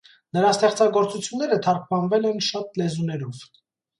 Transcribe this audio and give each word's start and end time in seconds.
Նրա 0.35 0.53
ստեղծագործությունները 0.55 1.59
թարգմանվել 1.67 2.25
են 2.31 2.43
շատ 2.47 2.81
լեզուներով։ 2.83 3.45